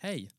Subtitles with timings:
[0.00, 0.30] Hej!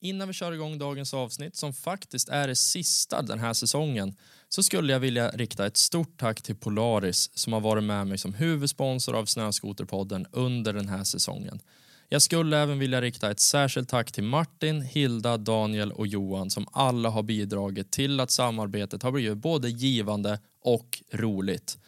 [0.00, 4.16] Innan vi kör igång dagens avsnitt, som faktiskt är det sista den här säsongen,
[4.48, 8.18] så skulle jag vilja rikta ett stort tack till Polaris som har varit med mig
[8.18, 11.60] som huvudsponsor av Snöskoterpodden under den här säsongen.
[12.08, 16.66] Jag skulle även vilja rikta ett särskilt tack till Martin, Hilda, Daniel och Johan som
[16.72, 21.78] alla har bidragit till att samarbetet har blivit både givande och roligt.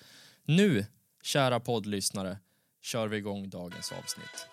[0.44, 0.86] Nu,
[1.22, 2.38] kära poddlyssnare,
[2.82, 4.49] kör vi igång dagens avsnitt.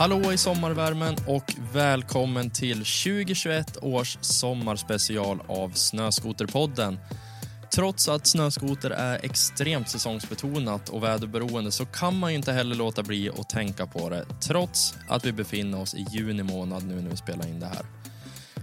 [0.00, 6.98] Hallå i sommarvärmen och välkommen till 2021 års sommarspecial av Snöskoterpodden.
[7.74, 13.02] Trots att snöskoter är extremt säsongsbetonat och väderberoende så kan man ju inte heller låta
[13.02, 17.10] bli att tänka på det trots att vi befinner oss i juni månad nu när
[17.10, 17.86] vi spelar in det här.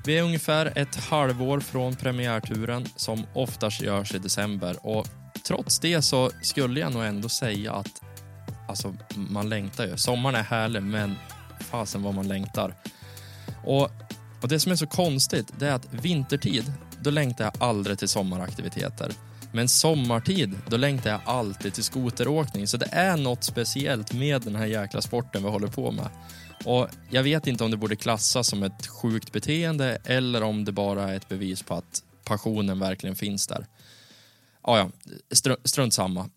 [0.06, 5.08] Vi är ungefär ett halvår från premiärturen som oftast görs i december och
[5.48, 8.02] trots det så skulle jag nog ändå säga att
[8.68, 9.98] alltså, man längtar ju.
[9.98, 11.16] Sommaren är härlig, men
[11.60, 12.76] fasen vad man längtar.
[13.66, 13.92] Och,
[14.42, 18.10] och det som är så konstigt, det är att vintertid, då längtar jag aldrig till
[18.10, 19.12] sommaraktiviteter.
[19.52, 22.68] Men sommartid, då längtar jag alltid till skoteråkning.
[22.68, 26.10] Så det är något speciellt med den här jäkla sporten vi håller på med.
[26.66, 30.72] Och jag vet inte om det borde klassas som ett sjukt beteende eller om det
[30.72, 33.66] bara är ett bevis på att passionen verkligen finns där.
[34.62, 36.30] Ah, ja, ja, str strunt samma.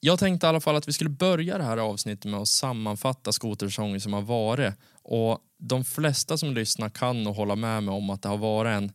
[0.00, 3.32] Jag tänkte i alla fall att vi skulle börja det här avsnittet med att sammanfatta
[3.32, 4.74] skotersäsongen som har varit.
[5.02, 8.70] Och de flesta som lyssnar kan nog hålla med mig om att det har varit
[8.70, 8.92] en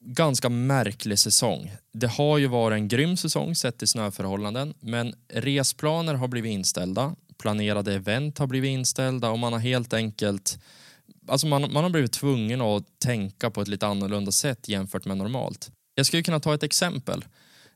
[0.00, 1.72] ganska märklig säsong.
[1.92, 7.14] Det har ju varit en grym säsong sett till snöförhållanden, men resplaner har blivit inställda,
[7.38, 10.58] planerade event har blivit inställda och man har helt enkelt
[11.28, 15.16] Alltså man, man har blivit tvungen att tänka på ett lite annorlunda sätt jämfört med
[15.16, 15.70] normalt.
[15.94, 17.24] Jag skulle kunna ta ett exempel.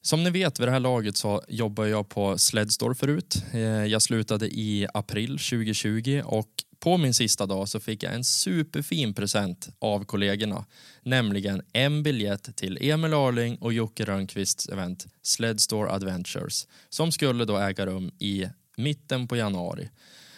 [0.06, 3.44] Som ni vet vid det här laget så jobbar jag på Sledstore förut.
[3.52, 6.48] Eh, jag slutade i april 2020 och
[6.78, 10.64] på min sista dag så fick jag en superfin present av kollegorna.
[11.02, 17.58] Nämligen en biljett till Emil Arling och Jocke Rönnqvists event Sledstore Adventures som skulle då
[17.58, 19.90] äga rum i mitten på januari.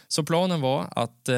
[0.08, 1.34] Så planen var att eh,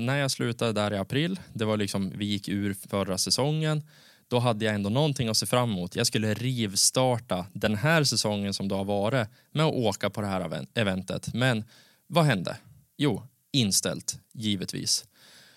[0.00, 3.82] när jag slutade där i april, det var liksom, vi gick ur förra säsongen,
[4.30, 5.96] då hade jag ändå någonting att se fram emot.
[5.96, 10.26] Jag skulle rivstarta den här säsongen som det har varit med att åka på det
[10.26, 11.34] här eventet.
[11.34, 11.64] Men
[12.06, 12.56] vad hände?
[12.96, 15.04] Jo, inställt, givetvis.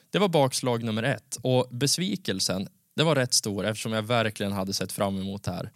[0.09, 4.73] Det var bakslag nummer ett och besvikelsen, det var rätt stor eftersom jag verkligen hade
[4.73, 5.71] sett fram emot det här.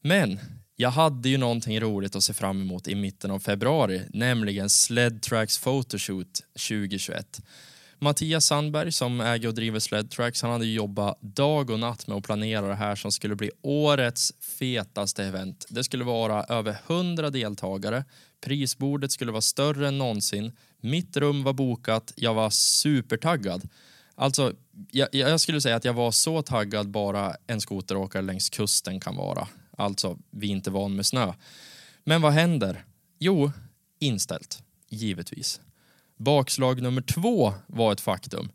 [0.00, 0.38] Men
[0.76, 5.22] jag hade ju någonting roligt att se fram emot i mitten av februari, nämligen Sled
[5.22, 7.40] Tracks Photoshoot 2021.
[7.98, 12.24] Mattias Sandberg som äger och driver Sledtracks, han hade jobbat dag och natt med att
[12.24, 15.66] planera det här som skulle bli årets fetaste event.
[15.68, 18.04] Det skulle vara över 100 deltagare.
[18.40, 20.52] Prisbordet skulle vara större än någonsin.
[20.80, 22.12] Mitt rum var bokat.
[22.16, 23.68] Jag var supertaggad.
[24.14, 24.52] Alltså,
[24.90, 29.16] jag, jag skulle säga att jag var så taggad bara en skoteråkare längs kusten kan
[29.16, 29.48] vara.
[29.76, 31.32] Alltså, vi är inte van med snö.
[32.04, 32.84] Men vad händer?
[33.18, 33.52] Jo,
[33.98, 34.62] inställt.
[34.88, 35.60] Givetvis.
[36.16, 38.48] Bakslag nummer två var ett faktum.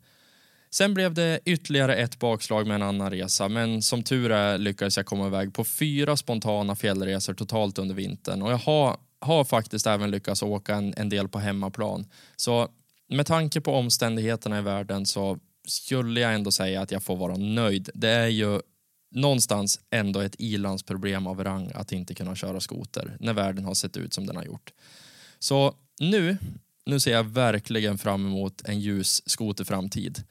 [0.74, 4.98] Sen blev det ytterligare ett bakslag med en annan resa, men som tur är lyckades
[4.98, 9.88] jag komma iväg på fyra spontana fjällresor totalt under vintern och jag har, har faktiskt
[9.88, 12.06] även lyckats åka en, en del på hemmaplan.
[12.36, 12.68] Så
[13.10, 17.38] med tanke på omständigheterna i världen så skulle jag ändå säga att jag får vara
[17.38, 17.90] nöjd.
[17.94, 18.60] Det är ju
[19.12, 23.98] någonstans ändå ett ilandsproblem av rang att inte kunna köra skoter när världen har sett
[23.98, 24.74] ut som den har gjort.
[25.40, 26.38] Så nu
[26.92, 30.24] nu ser jag verkligen fram emot en ljus skoterframtid.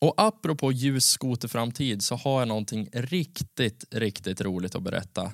[0.00, 5.32] Och apropå ljus skoterframtid så har jag någonting riktigt, riktigt roligt att berätta.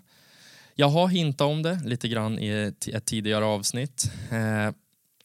[0.74, 4.10] Jag har hintat om det lite grann i ett tidigare avsnitt.
[4.30, 4.74] Eh,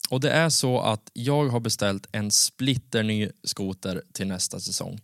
[0.10, 5.02] och det är så att jag har beställt en splitterny skoter till nästa säsong.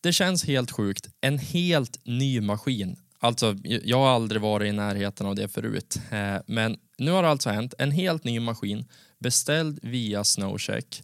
[0.00, 1.08] Det känns helt sjukt.
[1.20, 2.96] En helt ny maskin.
[3.18, 6.00] Alltså, jag har aldrig varit i närheten av det förut.
[6.10, 7.74] Eh, men nu har det alltså hänt.
[7.78, 8.84] En helt ny maskin
[9.18, 11.02] beställd via Snowcheck.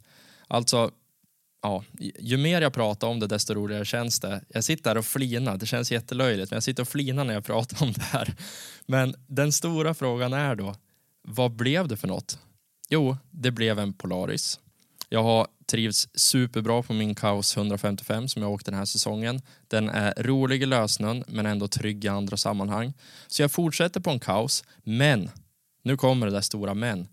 [0.49, 0.91] Alltså,
[1.63, 1.85] ja,
[2.19, 4.45] ju mer jag pratar om det desto roligare känns det.
[4.49, 7.45] Jag sitter här och flinar, det känns jättelöjligt, men jag sitter och flinar när jag
[7.45, 8.35] pratar om det här.
[8.87, 10.77] Men den stora frågan är då,
[11.23, 12.39] vad blev det för något?
[12.89, 14.61] Jo, det blev en Polaris.
[15.09, 19.43] Jag har trivs superbra på min Kaos 155 som jag åkt den här säsongen.
[19.69, 22.93] Den är rolig i lösnön men ändå trygg i andra sammanhang.
[23.27, 25.31] Så jag fortsätter på en Kaos, men
[25.83, 27.09] nu kommer det där stora men.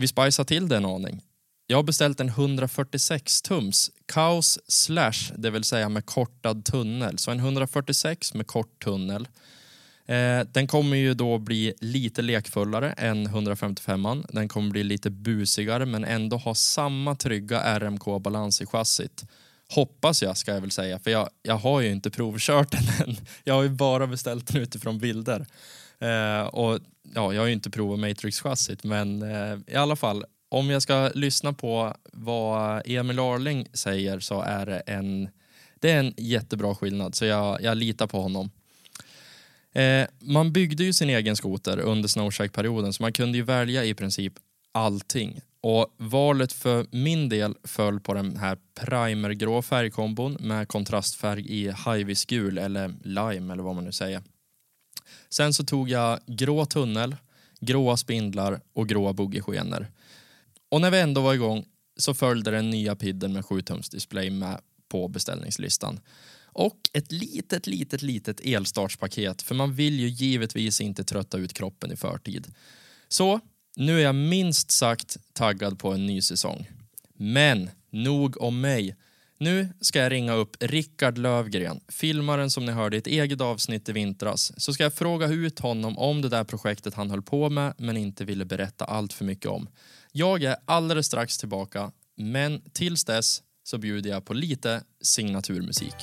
[0.00, 1.20] Vi spicar till det en aning.
[1.66, 7.18] Jag har beställt en 146 tums Kaos Slash, det vill säga med kortad tunnel.
[7.18, 9.28] Så en 146 med kort tunnel.
[10.06, 14.26] Eh, den kommer ju då bli lite lekfullare än 155an.
[14.28, 19.24] Den kommer bli lite busigare men ändå ha samma trygga RMK-balans i chassit.
[19.74, 23.16] Hoppas jag, ska jag väl säga, för jag, jag har ju inte provkört den än.
[23.44, 25.46] Jag har ju bara beställt den utifrån bilder.
[26.00, 26.78] Eh, och
[27.14, 31.10] ja, Jag har ju inte provat Matrix-chassit, men eh, i alla fall, om jag ska
[31.14, 35.28] lyssna på vad Emil Arling säger så är det en,
[35.74, 38.50] det är en jättebra skillnad, så jag, jag litar på honom.
[39.72, 43.94] Eh, man byggde ju sin egen skoter under Snowshack-perioden så man kunde ju välja i
[43.94, 44.32] princip
[44.72, 45.40] allting.
[45.60, 52.24] Och valet för min del föll på den här primergrå färgkombon med kontrastfärg i Highvis
[52.24, 54.22] gul eller lime eller vad man nu säger.
[55.28, 57.16] Sen så tog jag grå tunnel,
[57.60, 59.86] gråa spindlar och gråa boogieskenor.
[60.68, 61.64] Och när vi ändå var igång
[61.96, 66.00] så följde den nya pidden med 7-tumsdisplay med på beställningslistan.
[66.42, 71.92] Och ett litet, litet, litet elstartspaket för man vill ju givetvis inte trötta ut kroppen
[71.92, 72.54] i förtid.
[73.08, 73.40] Så
[73.76, 76.70] nu är jag minst sagt taggad på en ny säsong.
[77.14, 78.96] Men nog om mig.
[79.40, 83.88] Nu ska jag ringa upp Rickard Lövgren, filmaren som ni hörde i ett eget avsnitt
[83.88, 84.52] i vintras.
[84.56, 87.96] Så ska jag fråga ut honom om det där projektet han höll på med men
[87.96, 89.68] inte ville berätta allt för mycket om.
[90.12, 95.94] Jag är alldeles strax tillbaka, men tills dess så bjuder jag på lite signaturmusik.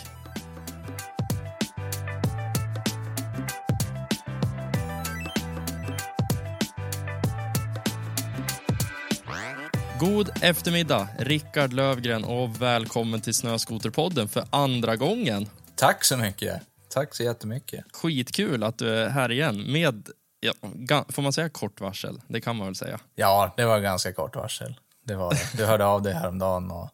[10.00, 15.50] God eftermiddag, Rickard Lövgren och välkommen till Snöskoterpodden för andra gången.
[15.76, 16.62] Tack så mycket.
[16.90, 17.86] Tack så jättemycket.
[17.94, 20.10] Skitkul att du är här igen med,
[20.40, 22.22] ja, får man säga kort varsel?
[22.28, 23.00] Det kan man väl säga?
[23.16, 24.80] Ja, det var ganska kort varsel.
[25.04, 25.58] Det var det.
[25.58, 26.90] Du hörde av dig häromdagen och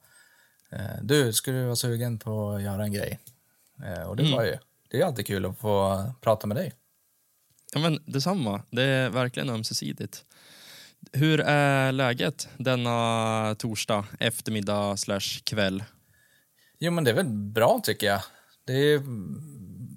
[0.71, 3.19] eh, du, skulle du vara sugen på att göra en grej?
[3.85, 4.35] Eh, och det mm.
[4.35, 4.57] var ju.
[4.89, 6.73] Det är alltid kul att få prata med dig.
[7.73, 8.61] Ja, men detsamma.
[8.69, 10.25] Det är verkligen ömsesidigt.
[11.11, 15.83] Hur är läget denna torsdag eftermiddag slash kväll?
[16.79, 18.21] Jo, men det är väl bra tycker jag.
[18.65, 19.01] Det är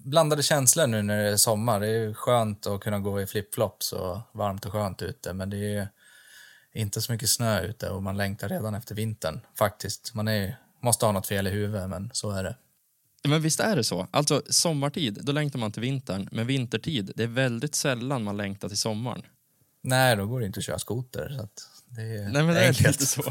[0.05, 1.81] blandade känslor nu när det är sommar.
[1.81, 5.77] Det är skönt att kunna gå i flipflops och varmt och skönt ute, men det
[5.77, 5.89] är
[6.75, 10.15] inte så mycket snö ute och man längtar redan efter vintern faktiskt.
[10.15, 12.57] Man är, måste ha något fel i huvudet, men så är det.
[13.29, 14.07] Men visst är det så?
[14.11, 18.69] Alltså sommartid, då längtar man till vintern, men vintertid, det är väldigt sällan man längtar
[18.69, 19.23] till sommaren.
[19.87, 21.37] Nej, då går det inte att köra skoter.
[21.39, 21.49] Så
[21.89, 23.23] det är Nej, men det är inte så.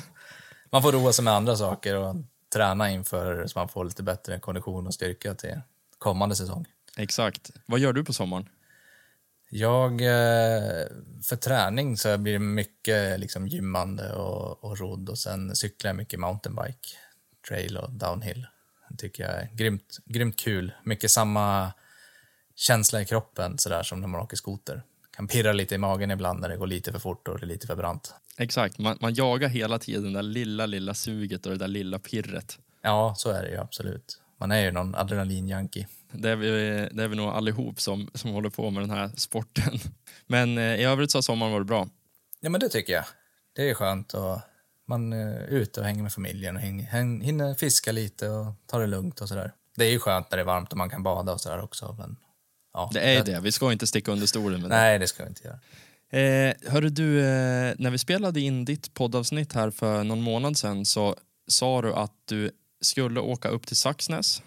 [0.70, 2.16] man får roa sig med andra saker och
[2.52, 5.60] träna inför så man får lite bättre kondition och styrka till
[5.98, 6.66] kommande säsong.
[6.96, 7.50] Exakt.
[7.66, 8.48] Vad gör du på sommaren?
[9.50, 10.86] Jag, eh,
[11.22, 15.96] för träning så blir det mycket liksom gymmande och, och rodd och sen cyklar jag
[15.96, 16.88] mycket mountainbike,
[17.48, 18.46] trail och downhill.
[18.88, 20.72] Det tycker jag är grymt, grymt kul.
[20.84, 21.72] Mycket samma
[22.54, 24.82] känsla i kroppen sådär som när man åker skoter
[25.18, 27.48] kan pirra lite i magen ibland när det går lite för fort och det är
[27.48, 28.14] lite för brant.
[28.36, 31.98] Exakt, man, man jagar hela tiden det där lilla, lilla suget och det där lilla
[31.98, 32.58] pirret.
[32.82, 34.20] Ja, så är det ju absolut.
[34.40, 35.88] Man är ju någon adrenalinjunkie.
[36.12, 36.48] Det är vi,
[36.92, 39.78] det är vi nog allihop som, som håller på med den här sporten.
[40.26, 41.88] Men eh, i övrigt så har sommaren varit bra.
[42.40, 43.04] Ja, men det tycker jag.
[43.52, 44.38] Det är skönt och
[44.86, 48.86] man är ute och hänger med familjen och häng, hinner fiska lite och ta det
[48.86, 49.52] lugnt och sådär.
[49.76, 51.96] Det är ju skönt när det är varmt och man kan bada och sådär också,
[51.98, 52.16] men
[52.78, 53.40] Ja, det är det.
[53.40, 54.76] Vi ska inte sticka under stolen med det.
[54.76, 55.58] Nej, det ska vi inte göra.
[56.10, 60.84] Eh, hörru du, eh, när vi spelade in ditt poddavsnitt här för någon månad sedan
[60.84, 61.16] så
[61.48, 64.42] sa du att du skulle åka upp till Saxnäs.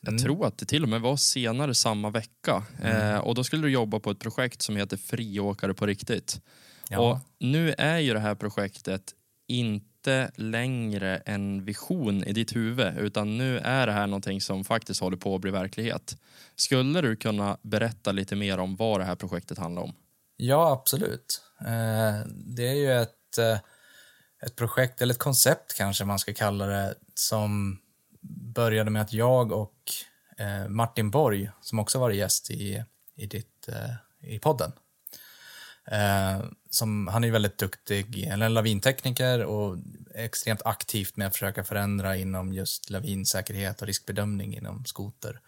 [0.00, 0.22] Jag mm.
[0.22, 2.62] tror att det till och med var senare samma vecka.
[2.82, 3.14] Mm.
[3.14, 6.40] Eh, och då skulle du jobba på ett projekt som heter Friåkare på riktigt.
[6.88, 6.98] Ja.
[6.98, 9.02] Och nu är ju det här projektet
[9.48, 14.64] inte inte längre en vision i ditt huvud utan nu är det här någonting som
[14.64, 16.16] faktiskt håller på att bli verklighet.
[16.56, 19.94] Skulle du kunna berätta lite mer om vad det här projektet handlar om?
[20.36, 21.42] Ja, absolut.
[21.60, 23.58] Eh, det är ju ett, eh,
[24.46, 27.78] ett projekt, eller ett koncept kanske man ska kalla det, som
[28.54, 29.76] började med att jag och
[30.38, 33.68] eh, Martin Borg, som också varit gäst i, i, ditt,
[34.20, 34.72] i podden,
[35.86, 39.78] Eh, som, han är väldigt duktig, en lavintekniker och
[40.14, 45.40] extremt aktivt med att försöka förändra inom just lavinsäkerhet och riskbedömning inom skoter.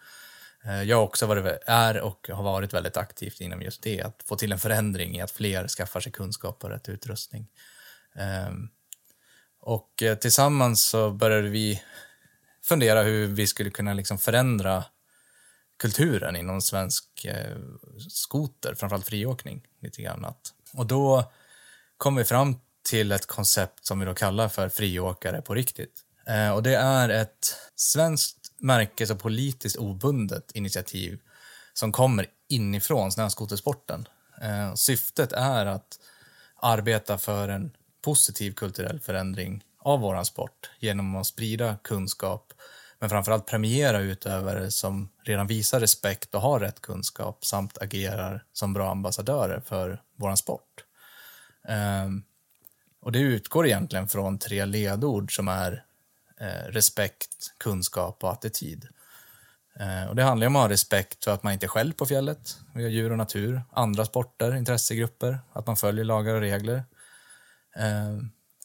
[0.65, 4.23] Eh, jag har också varit, är och har varit väldigt aktivt inom just det, att
[4.25, 7.47] få till en förändring i att fler skaffar sig kunskap och rätt utrustning.
[8.15, 8.53] Eh,
[9.59, 11.81] Och eh, tillsammans så började vi
[12.63, 14.83] fundera hur vi skulle kunna liksom förändra
[15.77, 17.57] kulturen inom svensk eh,
[18.09, 20.33] skoter, framförallt friåkning, lite grann.
[20.73, 21.31] Och då
[21.97, 22.55] kom vi fram
[22.89, 26.01] till ett koncept som vi då kallar för friåkare på riktigt.
[26.27, 31.19] Eh, och det är ett svenskt märke, så politiskt obundet initiativ
[31.73, 34.07] som kommer inifrån snöskotersporten.
[34.41, 35.99] Eh, syftet är att
[36.61, 42.53] arbeta för en positiv kulturell förändring av vår sport genom att sprida kunskap
[42.99, 48.73] men framförallt premiera utövare som redan visar respekt och har rätt kunskap samt agerar som
[48.73, 50.85] bra ambassadörer för vår sport.
[52.05, 52.23] Um,
[53.01, 55.83] och det utgår egentligen från tre ledord som är
[56.39, 58.87] eh, respekt, kunskap och attityd.
[59.79, 62.05] Eh, och det handlar om att ha respekt för att man inte är själv på
[62.05, 62.57] fjället.
[62.73, 66.83] Vi har djur och natur, andra sporter, intressegrupper, att man följer lagar och regler.
[67.75, 68.17] Eh,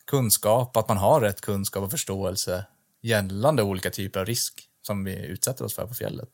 [0.07, 2.67] kunskap, att man har rätt kunskap och förståelse
[3.01, 6.29] gällande olika typer av risk som vi utsätter oss för på fjället.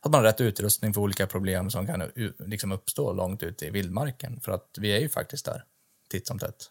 [0.00, 2.02] Att man har rätt utrustning för olika problem som kan
[2.38, 4.40] liksom uppstå långt ute i vildmarken.
[4.40, 5.64] För att vi är ju faktiskt där,
[6.10, 6.70] titt som tätt.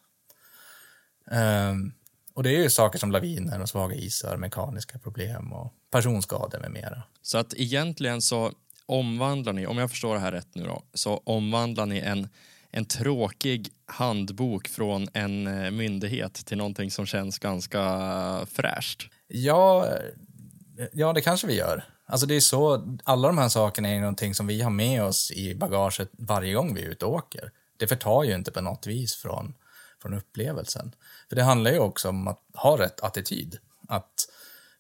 [1.31, 1.93] Um,
[2.33, 6.71] och det är ju saker som laviner och svaga isar, mekaniska problem och personskador med
[6.71, 7.03] mera.
[7.21, 8.51] Så att egentligen så
[8.85, 12.29] omvandlar ni, om jag förstår det här rätt nu då, så omvandlar ni en,
[12.71, 19.09] en tråkig handbok från en eh, myndighet till någonting som känns ganska fräscht.
[19.27, 21.83] Ja, eh, ja det kanske vi gör.
[22.05, 25.31] Alltså det är så, alla de här sakerna är någonting som vi har med oss
[25.31, 27.51] i bagaget varje gång vi är ute och åker.
[27.77, 29.53] Det förtar ju inte på något vis från,
[30.01, 30.95] från upplevelsen.
[31.29, 33.57] För det handlar ju också om att ha rätt attityd.
[33.87, 34.27] Att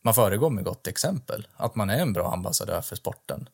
[0.01, 1.47] man föregår med gott exempel.
[1.55, 3.49] Att man är en bra ambassadör för sporten.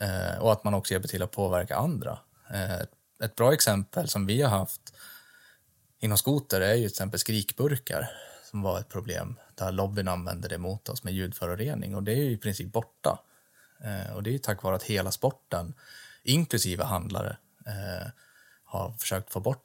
[0.00, 2.18] Eh, och att man också hjälper till att påverka andra.
[2.50, 2.86] Eh,
[3.24, 4.94] ett bra exempel som vi har haft
[5.98, 8.10] inom skoter är ju till exempel skrikburkar
[8.50, 12.22] som var ett problem där lobbyn använde det mot oss med ljudförorening och det är
[12.22, 13.18] ju i princip borta.
[13.84, 15.74] Eh, och det är ju tack vare att hela sporten,
[16.22, 18.08] inklusive handlare, eh,
[18.64, 19.64] har försökt få bort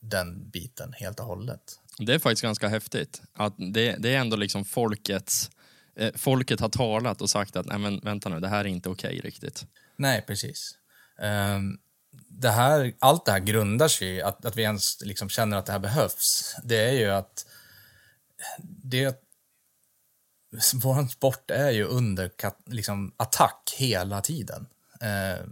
[0.00, 1.80] den biten helt och hållet.
[1.98, 3.22] Det är faktiskt ganska häftigt.
[3.32, 5.50] Att det, det är ändå liksom folkets...
[5.96, 8.88] Eh, folket har talat och sagt att nej men vänta nu, det här är inte
[8.88, 9.66] okej okay, riktigt.
[9.96, 10.78] Nej, precis.
[11.18, 11.78] Um,
[12.28, 15.66] det här, allt det här grundar sig i att, att vi ens liksom känner att
[15.66, 16.56] det här behövs.
[16.64, 17.46] Det är ju att
[18.58, 19.22] det,
[20.74, 22.30] vår sport är ju under
[22.66, 24.66] liksom, attack hela tiden.
[25.00, 25.46] Eh,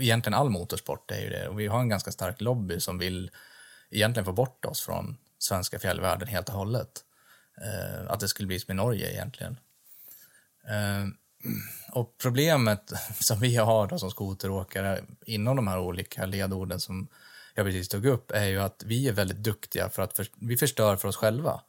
[0.00, 1.48] egentligen all motorsport är ju det.
[1.48, 3.30] Och vi har en ganska stark lobby som vill
[3.90, 7.04] egentligen få bort oss från svenska fjällvärlden helt och hållet.
[7.60, 9.56] Eh, att det skulle bli som i Norge egentligen.
[10.68, 11.06] Eh,
[11.92, 17.08] och problemet som vi har då som skoteråkare inom de här olika ledorden som
[17.54, 20.56] jag precis tog upp är ju att vi är väldigt duktiga för att för, vi
[20.56, 21.60] förstör för oss själva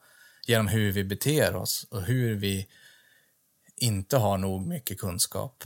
[0.46, 2.68] genom hur vi beter oss och hur vi
[3.76, 5.64] inte har nog mycket kunskap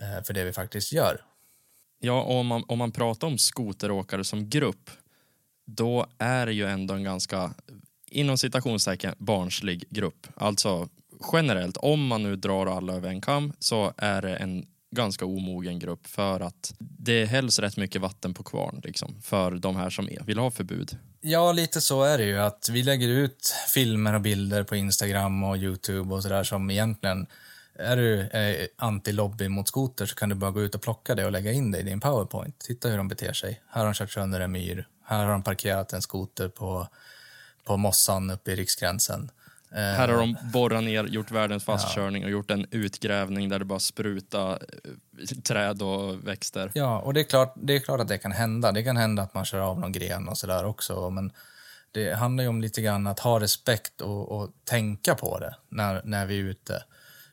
[0.00, 1.20] eh, för det vi faktiskt gör.
[2.00, 4.90] Ja, om man, om man pratar om skoteråkare som grupp,
[5.66, 7.54] då är det ju ändå en ganska,
[8.06, 10.26] inom citationstecken, barnslig grupp.
[10.34, 10.88] Alltså
[11.32, 15.78] generellt, om man nu drar alla över en kam, så är det en ganska omogen
[15.78, 20.08] grupp för att det hälls rätt mycket vatten på kvarn liksom, för de här som
[20.26, 20.98] vill ha förbud.
[21.20, 22.38] Ja, lite så är det ju.
[22.38, 27.26] att Vi lägger ut filmer och bilder på Instagram och Youtube och sådär som egentligen
[27.78, 31.24] är du eh, anti-lobby mot skoter så kan du bara gå ut och plocka det
[31.24, 32.58] och lägga in det i din powerpoint.
[32.58, 33.62] Titta hur de beter sig.
[33.68, 34.88] Här har de kört sönder en myr.
[35.04, 36.88] Här har de parkerat en skoter på,
[37.64, 39.30] på mossan uppe i riksgränsen.
[39.74, 42.26] Här har de borrat ner, gjort världens fastkörning ja.
[42.26, 46.70] och gjort en utgrävning där det bara sprutar eh, träd och växter.
[46.74, 48.72] Ja, och det är, klart, det är klart att det kan hända.
[48.72, 51.10] Det kan hända att man kör av någon gren och sådär också.
[51.10, 51.32] Men
[51.92, 56.02] det handlar ju om lite grann att ha respekt och, och tänka på det när,
[56.04, 56.84] när vi är ute.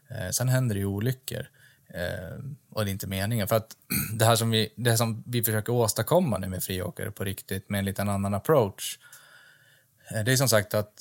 [0.09, 1.47] Eh, sen händer det ju olyckor.
[1.93, 3.47] Eh, och det är inte meningen.
[3.47, 3.75] För att
[4.13, 7.79] det här som vi, det som vi försöker åstadkomma nu med friåkare på riktigt med
[7.79, 8.99] en liten annan approach.
[10.11, 11.00] Eh, det är som sagt att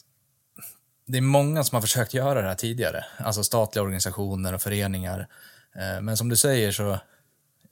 [1.11, 5.29] det är många som har försökt göra det här tidigare, alltså statliga organisationer och föreningar.
[5.76, 6.99] Eh, men som du säger så,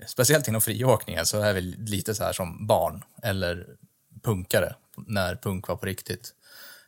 [0.06, 3.66] speciellt inom friåkningen, så är vi lite så här som barn eller
[4.22, 4.74] punkare
[5.06, 6.34] när punk var på riktigt.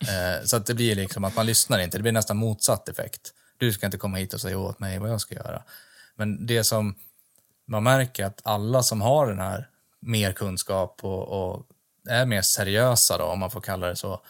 [0.00, 3.34] Eh, så att det blir liksom att man lyssnar inte, det blir nästan motsatt effekt.
[3.56, 5.62] Du ska inte komma hit och säga åt mig vad jag ska göra.
[6.16, 6.94] Men det som
[7.66, 9.68] man märker att alla som har den här
[10.00, 11.66] mer kunskap och, och
[12.08, 14.20] är mer seriösa då, om man får kalla det så,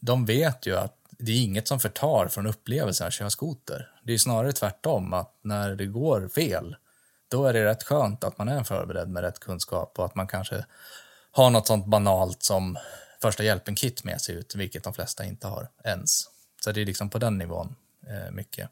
[0.00, 3.90] de vet ju att det är inget som förtar från upplevelsen att köra skoter.
[4.02, 6.76] Det är snarare tvärtom, att när det går fel,
[7.28, 10.26] då är det rätt skönt att man är förberedd med rätt kunskap och att man
[10.26, 10.64] kanske
[11.30, 12.78] har något sånt banalt som
[13.22, 16.24] första hjälpen-kit med sig ut, vilket de flesta inte har ens.
[16.64, 17.74] Så det är liksom på den nivån
[18.06, 18.70] eh, mycket.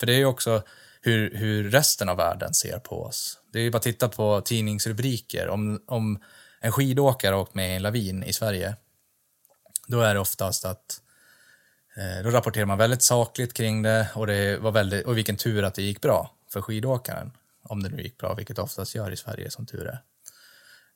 [0.00, 0.62] För det är ju också
[1.00, 3.38] hur, hur resten av världen ser på oss.
[3.52, 5.48] Det är ju bara att titta på tidningsrubriker.
[5.48, 6.22] Om, om
[6.60, 8.76] en skidåkare har åkt med i en lavin i Sverige,
[9.86, 11.00] då är det oftast att
[11.96, 15.62] Eh, då rapporterar man väldigt sakligt kring det och, det var väldigt, och vilken tur
[15.62, 17.32] att det gick bra för skidåkaren.
[17.62, 19.98] Om det nu gick bra, vilket oftast gör i Sverige som tur är.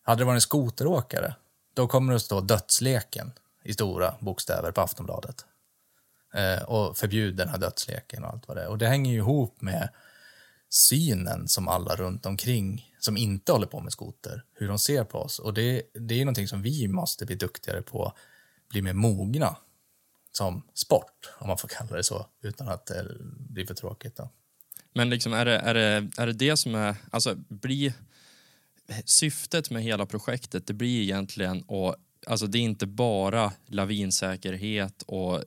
[0.02, 1.34] Hade det varit en skoteråkare,
[1.74, 3.32] då kommer det att stå dödsleken
[3.64, 5.44] i stora bokstäver på Aftonbladet.
[6.34, 8.68] Eh, och förbjud den här dödsleken och allt vad det är.
[8.68, 9.88] Och det hänger ju ihop med
[10.68, 15.18] synen som alla runt omkring som inte håller på med skoter, hur de ser på
[15.18, 15.38] oss.
[15.38, 18.12] Och det, det är någonting som vi måste bli duktigare på,
[18.68, 19.56] bli mer mogna
[20.38, 24.16] som sport, om man får kalla det så, utan att eh, det blir för tråkigt.
[24.16, 24.30] Då.
[24.92, 27.92] Men liksom är, det, är, det, är det det som är, alltså blir
[29.04, 35.42] syftet med hela projektet, det blir egentligen att Alltså det är inte bara lavinsäkerhet och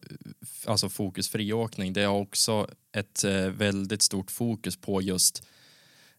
[0.65, 1.93] alltså fokus friåkning.
[1.93, 5.43] Det är också ett eh, väldigt stort fokus på just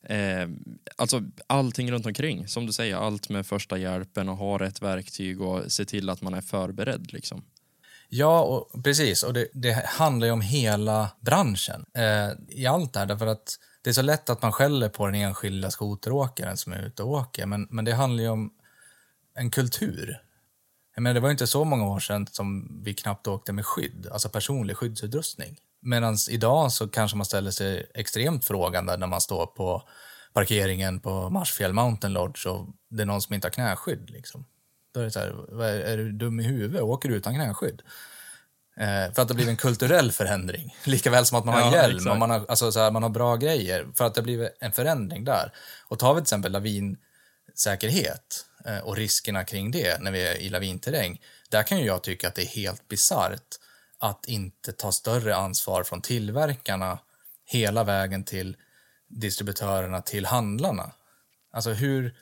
[0.03, 0.49] eh,
[0.97, 2.49] alltså allting runt omkring.
[2.49, 6.23] Som du säger, allt med första hjälpen och ha rätt verktyg och se till att
[6.23, 7.13] man är förberedd.
[7.13, 7.45] Liksom.
[8.15, 9.23] Ja, och, precis.
[9.23, 13.07] Och det, det handlar ju om hela branschen eh, i allt det här.
[13.07, 16.83] Därför att det är så lätt att man skäller på den enskilda skoteråkaren som är
[16.83, 17.47] ute och åker.
[17.47, 18.53] Men, men det handlar ju om
[19.35, 20.23] en kultur.
[20.95, 24.09] Jag menar, det var inte så många år sedan som vi knappt åkte med skydd,
[24.13, 25.57] alltså personlig skyddsutrustning.
[25.83, 29.89] Medan idag så kanske man ställer sig extremt frågande när man står på
[30.33, 34.11] parkeringen på Marsfjäll Mountain Lodge och det är någon som inte har knäskydd.
[34.11, 34.45] Liksom.
[34.93, 36.83] Då är det så här, är, är du dum i huvudet?
[36.83, 37.83] Åker du utan knäskydd?
[38.77, 40.77] Eh, för att det blivit en kulturell förändring.
[40.85, 43.11] Likaväl som att man har ja, hjälm och man har, alltså så här, man har
[43.11, 43.87] bra grejer.
[43.95, 45.53] För att det blivit en förändring där.
[45.89, 50.49] Och tar vi till exempel lavinsäkerhet eh, och riskerna kring det när vi är i
[50.49, 51.21] lavinterräng.
[51.51, 53.59] Där kan ju jag tycka att det är helt bisarrt
[53.99, 56.99] att inte ta större ansvar från tillverkarna
[57.45, 58.57] hela vägen till
[59.09, 60.93] distributörerna till handlarna.
[61.53, 62.17] Alltså hur,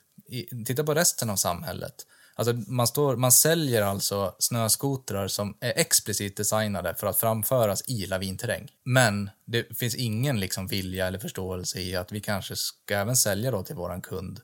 [0.67, 2.07] titta på resten av samhället.
[2.41, 8.07] Alltså man, står, man säljer alltså snöskotrar som är explicit designade för att framföras i
[8.07, 8.69] lavinterräng.
[8.85, 13.51] Men det finns ingen liksom vilja eller förståelse i att vi kanske ska även sälja
[13.51, 14.41] då till våran kund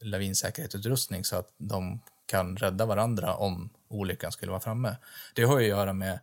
[0.00, 4.96] lavinsäkerhetsutrustning så att de kan rädda varandra om olyckan skulle vara framme.
[5.34, 6.18] Det har ju att göra med,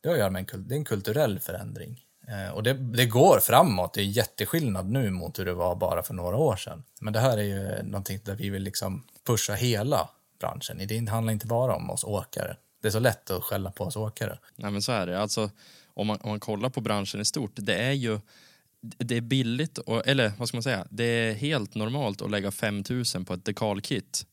[0.00, 2.04] det har att göra med en, det är en kulturell förändring.
[2.28, 6.02] Eh, och det, det, går framåt, det är jätteskillnad nu mot hur det var bara
[6.02, 6.84] för några år sedan.
[7.00, 10.08] Men det här är ju någonting där vi vill liksom pusha hela
[10.38, 10.86] branschen.
[10.88, 12.56] Det handlar inte bara om oss åkare.
[12.82, 14.38] Det är så lätt att skälla på oss åkare.
[14.56, 15.20] Nej men så är det.
[15.20, 15.50] Alltså,
[15.86, 18.20] om, man, om man kollar på branschen i stort, det är ju
[18.98, 22.50] det är billigt, och, eller vad ska man säga, det är helt normalt att lägga
[22.50, 24.26] 5000 på ett dekalkit.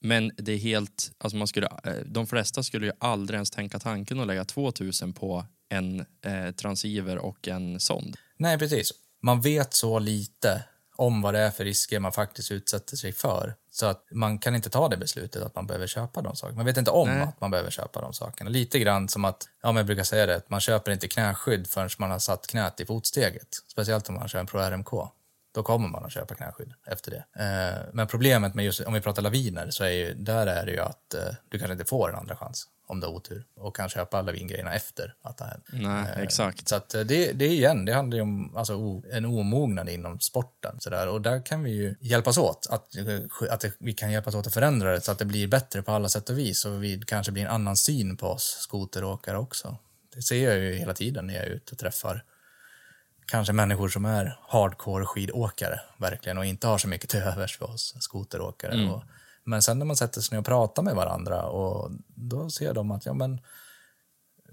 [0.00, 3.78] Men det är helt, alltså man skulle, eh, de flesta skulle ju aldrig ens tänka
[3.78, 8.16] tanken att lägga 2000 på en eh, transceiver och en sond.
[8.36, 8.92] Nej, precis.
[9.22, 10.64] Man vet så lite
[10.96, 13.54] om vad det är för risker man faktiskt utsätter sig för.
[13.70, 16.56] Så att man kan inte ta det beslutet att man behöver köpa de sakerna.
[16.56, 17.22] Man vet inte om Nej.
[17.22, 18.50] att man behöver köpa de sakerna.
[18.50, 21.90] Lite grann som att, ja men jag brukar säga det, man köper inte knäskydd förrän
[21.98, 23.48] man har satt knät i fotsteget.
[23.68, 24.90] Speciellt om man kör en Pro RMK.
[25.54, 27.44] Då kommer man att köpa knäskydd efter det.
[27.44, 30.72] Eh, men problemet med just, om vi pratar laviner, så är ju, där är det
[30.72, 33.76] ju att eh, du kanske inte får en andra chans om du har otur och
[33.76, 35.64] kan köpa lavingrejerna efter att det har hänt.
[35.72, 36.68] Nej, eh, exakt.
[36.68, 40.80] Så att eh, det, det igen, det handlar ju om alltså, en omognad inom sporten.
[40.80, 41.08] Så där.
[41.08, 42.88] Och där kan vi ju hjälpas åt, att,
[43.50, 46.08] att vi kan hjälpas åt att förändra det så att det blir bättre på alla
[46.08, 49.76] sätt och vis och vi kanske blir en annan syn på oss skoteråkare också.
[50.14, 52.24] Det ser jag ju hela tiden när jag är ute och träffar
[53.26, 57.70] kanske människor som är hardcore skidåkare verkligen och inte har så mycket till övers för
[57.70, 58.72] oss skoteråkare.
[58.72, 58.90] Mm.
[58.90, 59.02] Och,
[59.46, 62.90] men sen när man sätter sig ner och pratar med varandra och då ser de
[62.90, 63.40] att ja men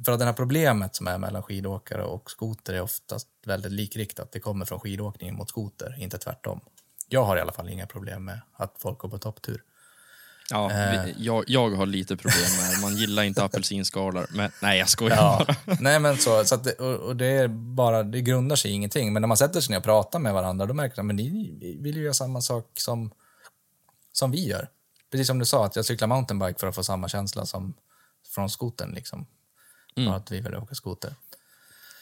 [0.05, 4.31] för att det här problemet som är mellan skidåkare och skoter är oftast väldigt likriktat.
[4.31, 6.59] Det kommer från skidåkning mot skoter, inte tvärtom.
[7.07, 9.61] Jag har i alla fall inga problem med att folk går på topptur.
[10.49, 11.09] Ja, eh.
[11.17, 14.27] jag, jag har lite problem med Man gillar inte apelsinskalor.
[14.29, 15.45] Men nej, jag skojar ja.
[15.47, 15.77] bara.
[15.79, 19.13] Nej, men så, så det, och, och, det är bara, det grundar sig i ingenting.
[19.13, 21.77] Men när man sätter sig ner och pratar med varandra, då märker man att ni
[21.81, 23.11] vill ju göra samma sak som,
[24.11, 24.69] som vi gör.
[25.13, 27.73] Precis som du sa, att jag cyklar mountainbike för att få samma känsla som
[28.27, 28.91] från skoten.
[28.91, 29.25] Liksom.
[29.95, 30.09] Mm.
[30.09, 31.15] För att vi vill åka skoter.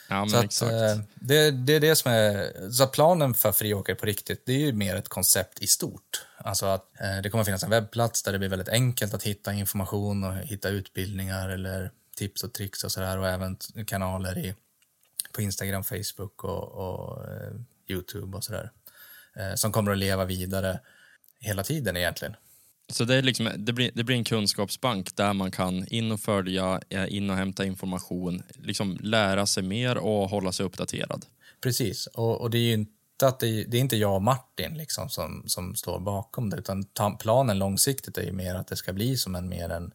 [0.09, 2.69] Ja, så att, eh, det, det är det som är...
[2.71, 6.25] Så planen för friåkare på riktigt, det är ju mer ett koncept i stort.
[6.37, 9.53] Alltså att eh, det kommer finnas en webbplats där det blir väldigt enkelt att hitta
[9.53, 14.55] information och hitta utbildningar eller tips och tricks och sådär och även kanaler i,
[15.31, 17.51] på Instagram, Facebook och, och eh,
[17.87, 18.71] Youtube och sådär.
[19.35, 20.79] Eh, som kommer att leva vidare
[21.39, 22.35] hela tiden egentligen.
[22.91, 26.19] Så det, är liksom, det, blir, det blir en kunskapsbank där man kan in och
[26.19, 31.25] följa, eh, in och hämta information, liksom lära sig mer och hålla sig uppdaterad.
[31.61, 34.77] Precis, och, och det är ju inte att det, det är inte jag och Martin
[34.77, 38.75] liksom som, som står bakom det, utan ta, planen långsiktigt är ju mer att det
[38.75, 39.91] ska bli som en mer en,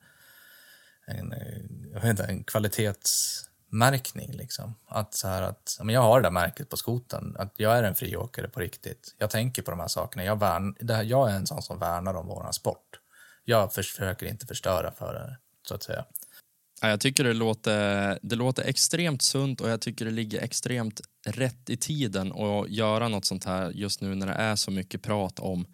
[1.07, 4.33] en, eh, jag vet inte, en kvalitets märkning.
[4.33, 4.75] Liksom.
[4.89, 7.83] Att, så här att men jag har det där märket på skoten, att jag är
[7.83, 9.15] en friåkare på riktigt.
[9.19, 10.25] Jag tänker på de här sakerna.
[10.25, 13.01] Jag, värn, det här, jag är en sån som värnar om vår sport.
[13.45, 15.37] Jag försöker inte förstöra för det,
[15.69, 16.05] så att säga.
[16.81, 21.71] Jag tycker det låter, det låter extremt sunt och jag tycker det ligger extremt rätt
[21.71, 25.39] i tiden att göra något sånt här just nu när det är så mycket prat
[25.39, 25.67] om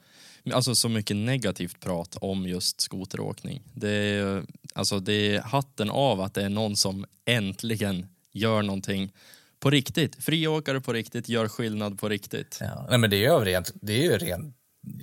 [0.53, 3.63] Alltså så mycket negativt prat om just skoteråkning.
[3.75, 9.13] Det är, alltså det är hatten av att det är någon som äntligen gör någonting
[9.61, 10.25] på riktigt.
[10.25, 12.59] Friåkare på riktigt, gör skillnad på riktigt.
[12.61, 14.55] Ja, nej, men det är ju rent, det är ju ren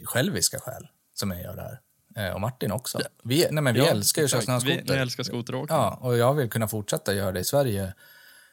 [0.04, 1.80] själviska skäl som jag gör det här.
[2.28, 3.00] Eh, och Martin också.
[3.24, 4.66] Vi, nej, men vi ja, älskar ju snöskoter.
[4.66, 5.78] Vi, vi älskar skoteråkning.
[5.78, 7.94] Ja, och jag vill kunna fortsätta göra det i Sverige.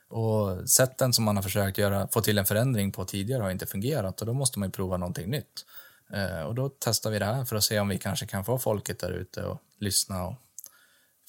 [0.08, 3.66] Och sätten som man har försökt göra, få till en förändring på tidigare har inte
[3.66, 5.64] fungerat och då måste man ju prova någonting nytt.
[6.12, 8.58] Eh, och då testar vi det här för att se om vi kanske kan få
[8.58, 10.34] folket där ute och lyssna och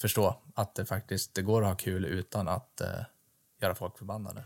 [0.02, 2.88] förstå att det faktiskt det går att ha kul utan att eh,
[3.62, 4.44] göra folk förbannade.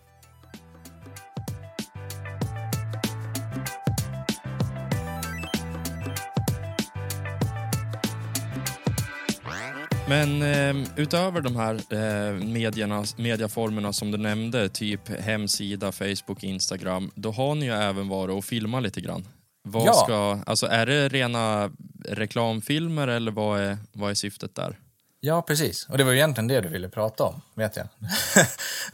[10.12, 17.12] Men eh, utöver de här eh, medierna, mediaformerna som du nämnde, typ hemsida, Facebook, Instagram,
[17.16, 19.28] då har ni ju även varit och filmat lite grann.
[19.64, 19.94] Vad ja.
[19.94, 21.72] ska, alltså är det rena
[22.06, 24.80] reklamfilmer eller vad är, vad är syftet där?
[25.20, 25.88] Ja, precis.
[25.90, 27.88] Och det var ju egentligen det du ville prata om, vet jag.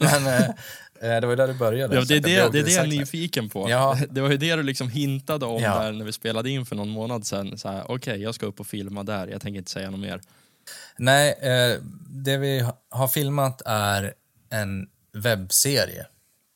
[0.00, 0.48] Men eh,
[1.00, 1.94] eh, det var ju där du började.
[1.96, 3.70] Ja, det är det, det, det är det jag är nyfiken på.
[3.70, 3.98] Ja.
[4.10, 5.78] Det var ju det du liksom hintade om ja.
[5.78, 7.56] där när vi spelade in för någon månad sedan.
[7.64, 10.20] Okej, okay, jag ska upp och filma där, jag tänker inte säga något mer.
[10.98, 14.14] Nej, eh, det vi har filmat är
[14.50, 16.06] en webbserie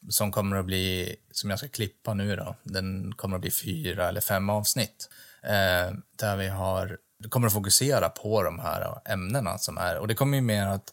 [0.09, 4.09] som kommer att bli, som jag ska klippa nu då, den kommer att bli fyra
[4.09, 5.09] eller fem avsnitt.
[5.43, 10.15] Eh, där vi har, kommer att fokusera på de här ämnena som är, och det
[10.15, 10.93] kommer ju mer att,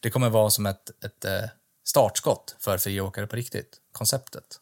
[0.00, 1.48] det kommer vara som ett, ett eh,
[1.84, 4.60] startskott för friåkare på riktigt, konceptet.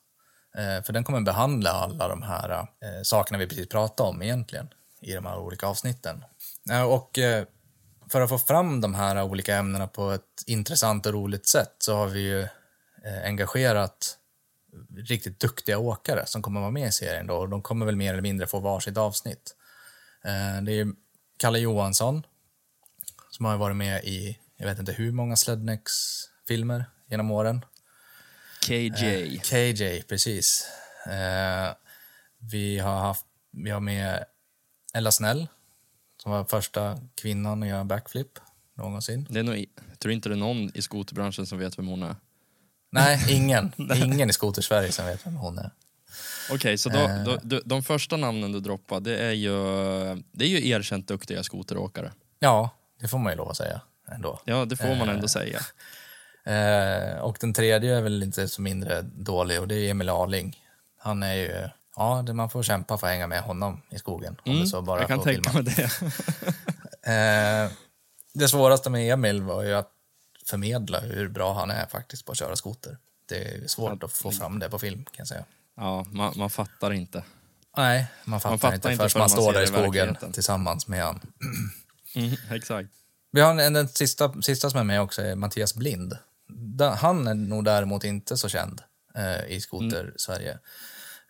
[0.56, 4.68] Eh, för den kommer behandla alla de här eh, sakerna vi precis pratade om egentligen
[5.00, 6.24] i de här olika avsnitten.
[6.70, 7.44] Eh, och eh,
[8.08, 11.96] för att få fram de här olika ämnena på ett intressant och roligt sätt så
[11.96, 12.48] har vi ju
[13.24, 14.18] engagerat
[14.96, 17.26] riktigt duktiga åkare som kommer vara med i serien.
[17.26, 19.56] Då, och de kommer väl mer eller mindre få varsitt avsnitt.
[20.24, 20.86] Eh, det är
[21.36, 22.26] Kalle Johansson
[23.30, 27.64] som har varit med i, jag vet inte hur många Slednex-filmer genom åren.
[28.66, 28.86] KJ.
[28.86, 30.68] Eh, KJ, precis.
[32.38, 34.24] Vi har haft, vi har med
[34.94, 35.48] Ella Snäll
[36.22, 38.38] som var första kvinnan att göra backflip
[38.74, 39.26] någonsin.
[39.30, 39.56] Det är nog,
[39.90, 42.16] jag tror inte det är någon i skoterbranschen som vet vem hon är.
[42.96, 43.72] Nej, ingen.
[43.96, 45.70] ingen i skotersverige som vet vem hon är.
[46.46, 47.24] Okej, okay, så då, eh.
[47.24, 49.52] då, de, de första namnen du droppar, det är ju,
[50.32, 52.12] det är ju erkänt duktiga skoteråkare.
[52.38, 54.40] Ja, det får man ju lov att säga ändå.
[54.44, 55.26] Ja, det får man ändå eh.
[55.26, 55.60] säga.
[56.46, 60.60] Eh, och den tredje är väl inte så mindre dålig och det är Emil Arling.
[60.98, 64.36] Han är ju Ja, man får kämpa för att hänga med honom i skogen.
[64.44, 65.82] Mm, det så bara jag kan tänka mig det.
[67.12, 67.70] eh,
[68.32, 69.90] det svåraste med Emil var ju att
[70.48, 72.98] förmedla hur bra han är faktiskt på att köra skoter.
[73.28, 75.44] Det är svårt att få fram det på film kan jag säga.
[75.76, 77.24] Ja, man, man fattar inte.
[77.76, 81.04] Nej, man fattar, man fattar inte, inte förrän man, står där i skogen tillsammans med
[81.04, 81.20] han.
[82.14, 82.88] Mm, exakt.
[83.32, 86.16] Vi har en, den sista, sista som är med också är Mattias Blind.
[86.96, 88.82] Han är nog däremot inte så känd
[89.14, 90.50] eh, i skoter-Sverige.
[90.50, 90.62] Mm.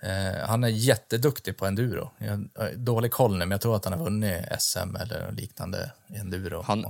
[0.03, 2.11] Eh, han är jätteduktig på enduro.
[2.19, 5.93] Jag har dålig koll nu, men jag tror att han har vunnit SM eller liknande
[6.15, 6.63] enduro.
[6.63, 6.85] Han,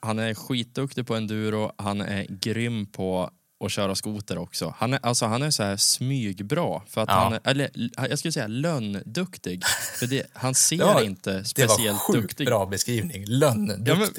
[0.00, 3.30] han är skitduktig på enduro, han är grym på
[3.64, 4.74] att köra skoter också.
[4.78, 7.14] Han är, alltså, han är så här smygbra, för att ja.
[7.14, 7.70] han eller
[8.08, 9.64] jag skulle säga lönnduktig.
[9.98, 11.86] För det, han ser det var, inte speciellt duktig.
[11.86, 12.46] Det var sjukt duktig.
[12.46, 13.86] bra beskrivning, lönnduktig.
[13.88, 14.10] Ja men,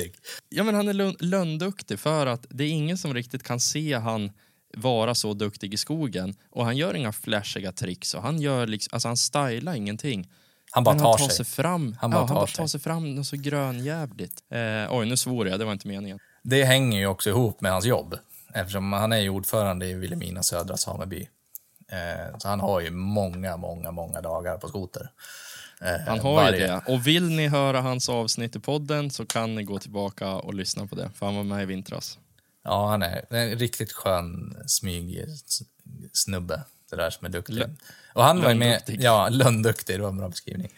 [0.49, 4.31] ja, men han är lönnduktig för att det är ingen som riktigt kan se han
[4.75, 6.35] vara så duktig i skogen.
[6.51, 10.29] Och han gör inga flashiga tricks och han gör liksom, alltså han stylar ingenting.
[10.71, 11.35] Han bara tar, han tar sig.
[11.35, 11.45] sig.
[11.45, 11.97] fram.
[12.01, 14.43] Han bara, ja, tar, han bara tar sig fram något så grönjävligt.
[14.51, 16.19] Eh, oj, nu svor jag, det var inte meningen.
[16.43, 18.15] Det hänger ju också ihop med hans jobb.
[18.53, 21.27] Eftersom han är ju ordförande i Vilhelmina södra sameby.
[21.91, 25.09] Eh, så han har ju många, många, många dagar på skoter.
[25.81, 26.59] Eh, han har varje.
[26.59, 26.81] ju det.
[26.87, 30.87] Och vill ni höra hans avsnitt i podden så kan ni gå tillbaka och lyssna
[30.87, 31.09] på det.
[31.15, 32.19] För han var med i vintras.
[32.65, 35.25] Ja, han är en riktigt skön smyg
[36.13, 36.61] snubbe.
[36.89, 37.57] Det där som är duktig.
[37.57, 37.75] L
[38.13, 40.71] och han var med, ja, lönnduktig, det var en bra beskrivning.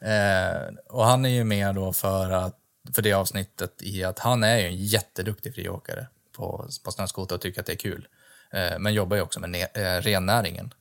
[0.00, 2.56] Eh, och han är ju med då för, att,
[2.94, 7.40] för det avsnittet i att han är ju en jätteduktig friåkare på, på snöskoter och
[7.40, 8.08] tycker att det är kul.
[8.50, 10.74] Eh, men jobbar ju också med eh, rennäringen.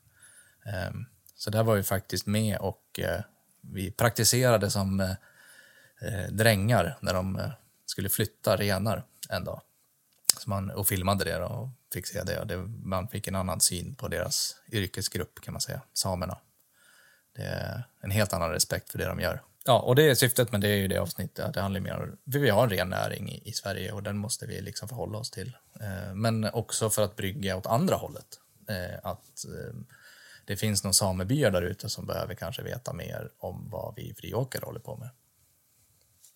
[0.66, 0.92] Eh,
[1.36, 3.22] så där var vi faktiskt med och eh,
[3.62, 5.12] vi praktiserade som eh,
[6.02, 7.42] eh, drängar när de
[7.86, 9.62] skulle flytta renar en dag.
[10.40, 12.40] Så man, och filmade det och fick se det.
[12.40, 12.58] Och det.
[12.84, 16.38] Man fick en annan syn på deras yrkesgrupp kan man säga, samerna.
[17.36, 19.42] Det är en helt annan respekt för det de gör.
[19.66, 21.46] Ja, och det är syftet med det är ju det avsnittet.
[21.46, 24.18] att Det handlar mer om, vi har en ren näring i, i Sverige och den
[24.18, 25.58] måste vi liksom förhålla oss till.
[25.82, 28.40] Eh, men också för att brygga åt andra hållet.
[28.70, 29.76] Eh, att eh,
[30.46, 34.66] det finns några samebyar där ute som behöver kanske veta mer om vad vi friåkare
[34.66, 35.10] håller på med.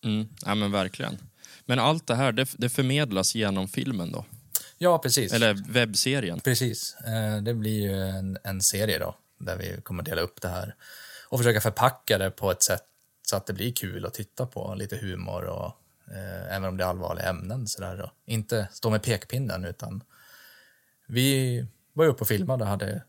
[0.04, 0.28] Mm.
[0.46, 1.18] Ja, men verkligen.
[1.66, 4.24] Men allt det här, det, det förmedlas genom filmen då?
[4.78, 5.32] Ja, precis.
[5.32, 6.40] Eller webbserien?
[6.40, 6.94] Precis.
[6.94, 10.74] Eh, Det blir ju en, en serie då, där vi kommer dela upp det här
[11.28, 12.82] och försöka förpacka det på ett sätt
[13.22, 15.66] så att det blir kul att titta på, lite humor och
[16.14, 18.10] eh, även om det är allvarliga ämnen så där.
[18.26, 20.02] Inte stå med pekpinnen utan
[21.06, 23.02] vi var ju uppe och filmade och hade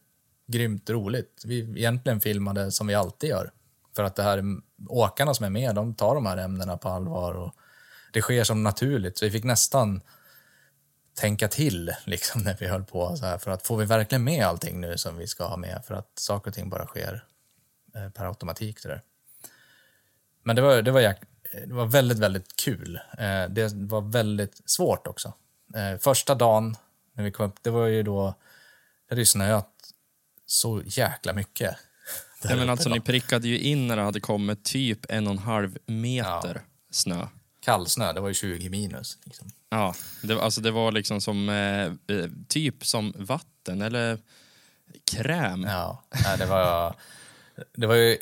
[0.47, 1.43] grymt roligt.
[1.45, 3.51] Vi egentligen filmade som vi alltid gör.
[3.95, 4.43] För att det här
[4.87, 7.55] åkarna som är med, de tar de här ämnena på allvar och
[8.13, 9.17] det sker som naturligt.
[9.17, 10.01] Så vi fick nästan
[11.13, 13.37] tänka till liksom, när vi höll på så här.
[13.37, 15.83] För att får vi verkligen med allting nu som vi ska ha med?
[15.87, 17.25] För att saker och ting bara sker
[17.95, 18.83] eh, per automatik.
[18.83, 19.01] Det där.
[20.43, 21.01] Men det var, det, var
[21.67, 22.99] det var väldigt, väldigt kul.
[23.17, 25.33] Eh, det var väldigt svårt också.
[25.75, 26.75] Eh, första dagen
[27.13, 28.25] när vi kom upp, det var ju då,
[29.07, 29.69] det hade ju snöat
[30.45, 31.75] så jäkla mycket.
[32.49, 35.39] Ja, men alltså, ni prickade ju in när det hade kommit typ en och en
[35.39, 37.27] halv meter snö.
[37.59, 39.17] Kallsnö, det var ju 20 minus.
[39.23, 39.47] Liksom.
[39.69, 41.85] Ja, det, alltså det var liksom som eh,
[42.17, 44.17] eh, typ som vatten eller
[45.11, 45.63] kräm.
[45.63, 46.95] Ja, nej, det var...
[47.73, 48.17] Det var ju,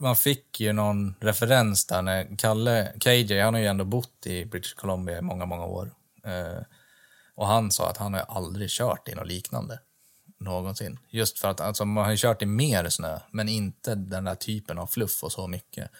[0.00, 4.44] man fick ju någon referens där när Kalle, KJ, han har ju ändå bott i
[4.44, 5.92] British Columbia i många, många år.
[6.24, 6.62] Eh,
[7.34, 9.78] och han sa att han har aldrig kört i något liknande
[10.40, 10.98] någonsin.
[11.08, 14.78] Just för att alltså, man har kört i mer snö, men inte den där typen
[14.78, 15.90] av fluff och så mycket.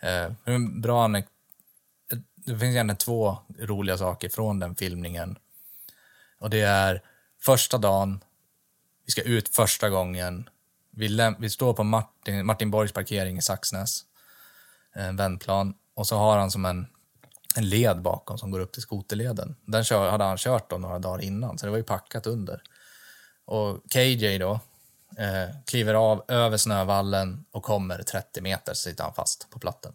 [0.00, 1.08] Eh, en bra
[2.48, 5.38] det finns egentligen två roliga saker från den filmningen.
[6.38, 7.02] Och det är
[7.40, 8.20] första dagen,
[9.06, 10.48] vi ska ut första gången.
[10.90, 14.04] Vi, vi står på Martin, Martin Borgs parkering i Saxnäs,
[14.92, 15.74] en vändplan.
[15.94, 16.86] Och så har han som en,
[17.56, 19.56] en led bakom som går upp till skoterleden.
[19.64, 22.62] Den kör, hade han kört då några dagar innan, så det var ju packat under.
[23.48, 24.60] Och KJ då
[25.18, 29.92] eh, kliver av över snövallen och kommer 30 meter så sitter han fast på platten.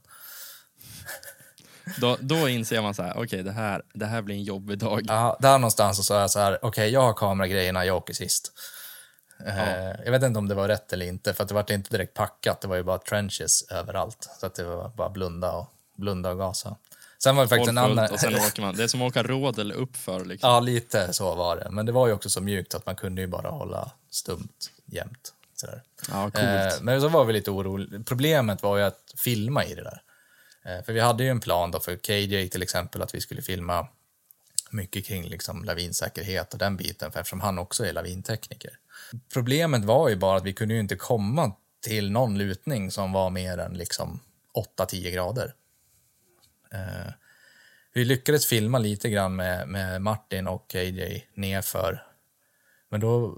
[1.98, 5.02] Då, då inser man så här, okej det, här, det här blir en jobbig dag.
[5.08, 8.52] Ja, där någonstans så sa jag så här, okej, jag har kameragrejerna, jag åker sist.
[9.46, 11.90] Eh, jag vet inte om det var rätt eller inte, för att det var inte
[11.90, 14.30] direkt packat, det var ju bara trenches överallt.
[14.40, 16.78] Så att det var bara blunda och, blunda och gasa.
[17.24, 18.12] Sen var det faktiskt en annan...
[18.12, 18.76] och sen åker man.
[18.76, 20.26] Det är som att åka rådel uppför.
[20.26, 20.50] Liksom.
[20.50, 21.68] Ja, lite så var det.
[21.72, 25.34] Men det var ju också så mjukt att man kunde ju bara hålla stumt jämt.
[25.56, 25.84] Sådär.
[26.12, 26.38] Ja, coolt.
[26.46, 28.04] Eh, men så var vi lite oroliga.
[28.06, 30.02] Problemet var ju att filma i det där.
[30.66, 33.42] Eh, för vi hade ju en plan då för KJ till exempel att vi skulle
[33.42, 33.88] filma
[34.70, 38.72] mycket kring liksom lavinsäkerhet och den biten för eftersom han också är lavintekniker.
[39.34, 43.30] Problemet var ju bara att vi kunde ju inte komma till någon lutning som var
[43.30, 44.20] mer än liksom
[44.78, 45.54] 8-10 grader.
[46.74, 47.14] Eh,
[47.94, 52.08] vi lyckades filma lite grann med, med Martin och KJ nerför.
[52.90, 53.38] Men då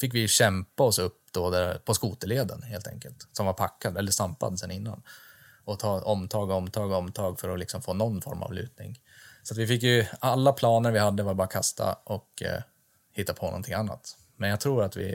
[0.00, 3.28] fick vi kämpa oss upp då där, på skoterleden helt enkelt.
[3.32, 5.02] Som var packad, eller stampad sen innan.
[5.64, 9.00] Och ta omtag, omtag, omtag för att liksom få någon form av lutning.
[9.42, 12.62] Så att vi fick ju, alla planer vi hade var bara kasta och eh,
[13.12, 14.16] hitta på någonting annat.
[14.36, 15.08] Men jag tror att vi,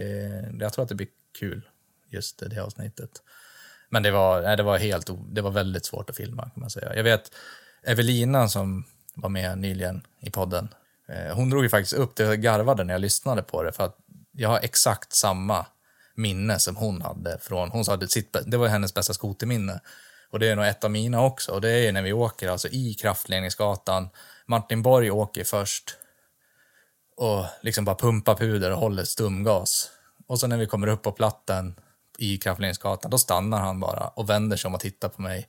[0.60, 1.08] jag tror att det blir
[1.39, 1.69] kul,
[2.10, 3.21] just det avsnittet.
[3.91, 6.69] Men det var, nej, det var helt, det var väldigt svårt att filma kan man
[6.69, 6.95] säga.
[6.95, 7.32] Jag vet
[7.84, 10.69] Evelina som var med nyligen i podden,
[11.10, 13.84] eh, hon drog ju faktiskt upp det, jag garvade när jag lyssnade på det för
[13.84, 13.97] att
[14.32, 15.65] jag har exakt samma
[16.15, 19.80] minne som hon hade från, hon sa att sitt, det var hennes bästa skoterminne.
[20.32, 21.51] Och det är nog ett av mina också.
[21.51, 24.10] Och det är ju när vi åker alltså i Kraftledningsgatan.
[24.45, 25.95] Martin Borg åker först
[27.17, 29.89] och liksom bara pumpar puder och håller stumgas.
[30.27, 31.75] Och så när vi kommer upp på platten
[32.22, 35.48] i Kraftledningsgatan, då stannar han bara och vänder sig om och tittar på mig.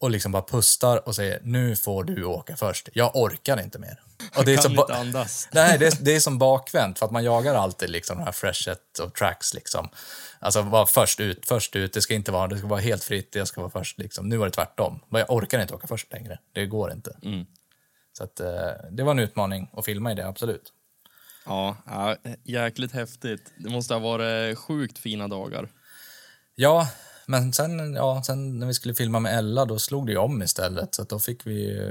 [0.00, 2.88] Och liksom bara pustar och säger nu får du åka först.
[2.92, 4.00] Jag orkar inte mer.
[4.36, 5.48] Och det är kan inte andas.
[5.52, 8.32] Nej, det är, det är som bakvänt för att man jagar alltid liksom de här
[8.32, 9.88] freshet och tracks liksom.
[10.38, 13.34] Alltså vara först ut, först ut, det ska inte vara, det ska vara helt fritt,
[13.34, 14.28] jag ska vara först liksom.
[14.28, 15.00] Nu var det tvärtom.
[15.08, 17.16] Men Jag orkar inte åka först längre, det går inte.
[17.22, 17.46] Mm.
[18.12, 20.72] Så att eh, det var en utmaning att filma i det, absolut.
[21.46, 23.52] Ja, ja, jäkligt häftigt.
[23.56, 25.68] Det måste ha varit sjukt fina dagar.
[26.54, 26.88] Ja,
[27.26, 30.94] Men sen, ja, sen när vi skulle filma med Ella, då slog det om istället.
[30.94, 31.90] Så då fick vi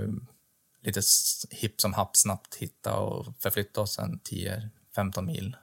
[0.81, 1.01] lite
[1.49, 5.55] hipp som happ snabbt hitta och förflytta oss en 10-15 mil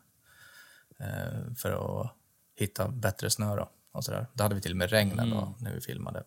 [0.99, 2.13] eh, för att
[2.57, 3.71] hitta bättre snö då.
[3.93, 4.27] Och så där.
[4.33, 5.31] Då hade vi till och med regn mm.
[5.31, 6.25] då, när vi filmade.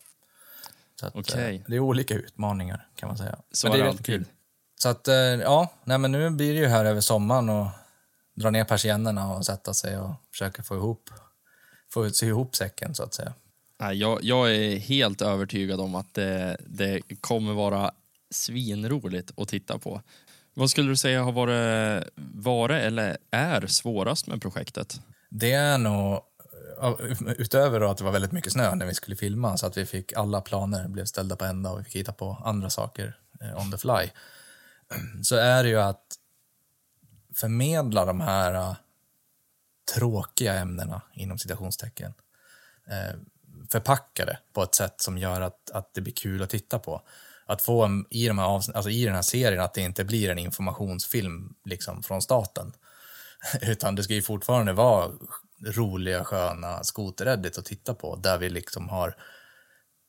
[1.00, 1.54] Så att, okay.
[1.54, 3.38] eh, det är olika utmaningar kan man säga.
[3.52, 4.06] Så men det är alltid.
[4.06, 4.24] Kul.
[4.78, 7.66] Så att, eh, ja, nej, men nu blir det ju här över sommaren och
[8.34, 11.10] dra ner persiennerna och sätta sig och försöka få ihop,
[11.92, 13.34] få sy ihop säcken så att säga.
[13.92, 17.90] Jag, jag är helt övertygad om att det, det kommer vara
[18.30, 20.02] svinroligt att titta på.
[20.54, 25.00] Vad skulle du säga har varit, varit eller är svårast med projektet?
[25.30, 26.20] Det är nog,
[27.38, 30.12] utöver att det var väldigt mycket snö när vi skulle filma, så att vi fick
[30.12, 33.70] alla planer blev ställda på ända och vi fick hitta på andra saker eh, on
[33.70, 34.10] the fly,
[35.22, 36.04] så är det ju att
[37.34, 38.76] förmedla de här uh,
[39.94, 42.14] tråkiga ämnena, inom citationstecken,
[42.86, 43.20] eh, uh,
[43.70, 47.02] förpackade på ett sätt som gör att, att det blir kul att titta på.
[47.46, 50.30] Att få en, i, de här alltså i den här serien att det inte blir
[50.30, 52.72] en informationsfilm liksom, från staten.
[53.62, 55.12] Utan det ska ju fortfarande vara
[55.66, 59.16] roliga, sköna skoteredit att titta på där vi liksom har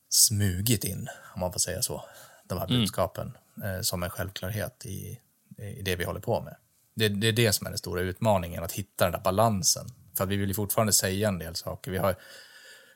[0.09, 2.03] smugit in, om man får säga så,
[2.47, 2.81] de här mm.
[2.81, 5.19] budskapen eh, som en självklarhet i,
[5.57, 6.55] i det vi håller på med.
[6.95, 9.87] Det, det, är det som är den stora utmaningen, att hitta den där balansen.
[10.17, 11.91] För vi vill ju fortfarande säga en del saker.
[11.91, 12.15] Vi, har,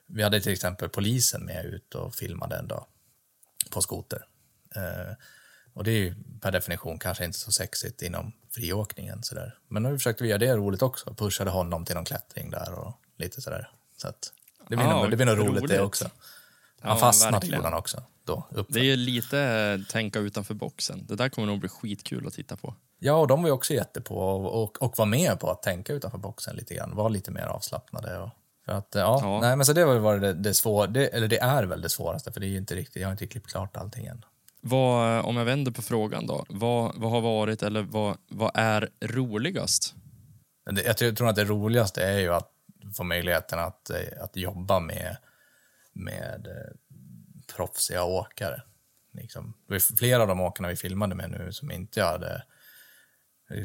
[0.07, 2.85] vi hade till exempel polisen med ut och filmade en dag
[3.69, 4.25] på skoter.
[4.75, 5.15] Eh,
[5.73, 9.23] och det är ju per definition kanske inte så sexigt inom friåkningen.
[9.23, 9.57] Sådär.
[9.67, 11.13] Men nu försökte vi göra det roligt också.
[11.13, 13.71] Pushade honom till någon klättring där och lite sådär.
[13.97, 14.33] Så att
[14.69, 16.09] det blir, ah, nog, det blir nog roligt, roligt, det också.
[16.81, 18.03] Han ja, fastnade gjorde han också.
[18.49, 21.05] Då, det är ju lite eh, tänka utanför boxen.
[21.07, 22.75] Det där kommer nog bli skitkul att titta på.
[22.99, 25.93] Ja, och de var ju också jättepå och, och, och var med på att tänka
[25.93, 26.95] utanför boxen lite grann.
[26.95, 28.19] Var lite mer avslappnade.
[28.19, 28.29] Och,
[28.65, 29.39] för att, ja, ja.
[29.41, 32.39] Nej, men så det var det, det svåra, eller det är väl det svåraste, för
[32.39, 34.25] det är inte riktigt, jag har inte klippt klart allting än.
[34.61, 38.89] Vad, om jag vänder på frågan då, vad, vad har varit eller vad, vad är
[39.01, 39.95] roligast?
[40.85, 42.51] Jag tror att det roligaste är ju att
[42.97, 43.91] få möjligheten att,
[44.21, 45.17] att jobba med,
[45.93, 46.90] med eh,
[47.55, 48.63] proffsiga åkare.
[49.11, 49.53] Liksom.
[49.67, 52.43] Det var flera av de åkarna vi filmade med nu som inte hade...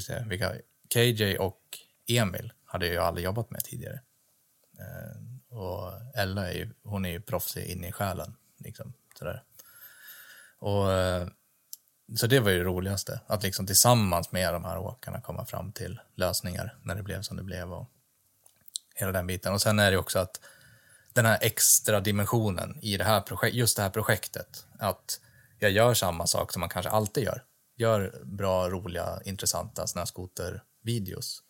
[0.06, 0.52] Säga, vilka,
[0.94, 1.60] KJ och
[2.08, 4.00] Emil hade jag aldrig jobbat med tidigare.
[4.78, 8.36] Eh, och Ella är ju, hon är ju proffsig in i själen.
[8.58, 9.42] Liksom, sådär.
[10.58, 11.28] Och, eh,
[12.16, 15.72] så det var ju det roligaste, att liksom tillsammans med de här åkarna komma fram
[15.72, 17.90] till lösningar när det blev som det blev och
[18.94, 19.52] hela den biten.
[19.52, 20.40] Och sen är det också att
[21.16, 25.20] den här extra dimensionen i det här projek just det här projektet, att
[25.58, 27.42] jag gör samma sak som man kanske alltid gör.
[27.76, 31.42] Gör bra, roliga, intressanta snöskotervideos.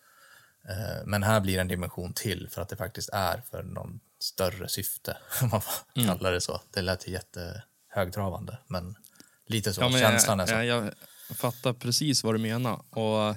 [0.68, 4.68] Eh, men här blir en dimension till för att det faktiskt är för någon större
[4.68, 6.08] syfte, om man får mm.
[6.08, 6.60] kalla det så.
[6.70, 8.96] Det lät jätte högtravande, men
[9.46, 9.80] lite så.
[9.80, 10.66] Ja, men Känslan jag, är så.
[10.66, 10.92] Jag,
[11.28, 12.80] jag fattar precis vad du menar.
[12.90, 13.36] Och,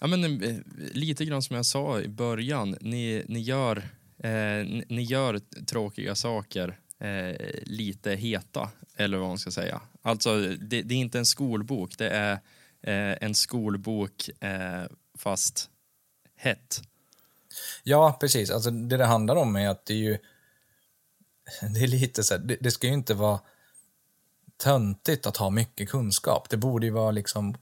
[0.00, 0.56] ja, men, eh,
[0.92, 3.88] lite grann som jag sa i början, ni, ni, gör,
[4.22, 9.80] eh, ni, gör tråkiga saker eh, lite heta, eller vad man ska säga.
[10.02, 12.32] Alltså, det, det är inte en skolbok, det är
[12.82, 14.84] eh, en skolbok eh,
[15.18, 15.70] fast
[16.36, 16.82] hett.
[17.82, 18.50] Ja, precis.
[18.50, 20.18] Alltså, det det handlar om är att det är ju
[21.74, 23.40] det är lite så här, det, det ska ju inte vara
[24.60, 26.48] töntigt att ha mycket kunskap.
[26.50, 27.54] Det borde ju vara liksom,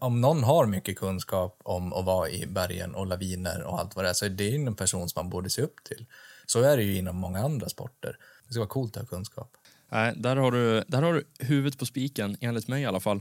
[0.00, 4.04] om någon har mycket kunskap om att vara i bergen och laviner och allt vad
[4.04, 6.06] det är, så är det en person som man borde se upp till.
[6.46, 8.16] Så är det ju inom många andra sporter.
[8.46, 9.52] Det ska vara coolt att ha kunskap.
[9.88, 13.20] Nej, där har du, där har du huvudet på spiken, enligt mig i alla fall.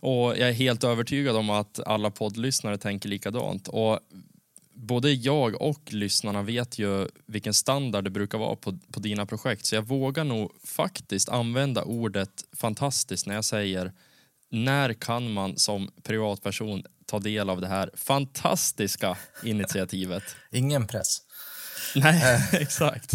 [0.00, 3.68] Och jag är helt övertygad om att alla poddlyssnare tänker likadant.
[3.68, 4.00] Och
[4.76, 9.66] både jag och lyssnarna vet ju vilken standard det brukar vara på, på dina projekt,
[9.66, 13.92] så jag vågar nog faktiskt använda ordet fantastiskt när jag säger
[14.50, 20.22] när kan man som privatperson ta del av det här fantastiska initiativet?
[20.50, 21.18] Ingen press.
[21.94, 23.14] Nej, exakt.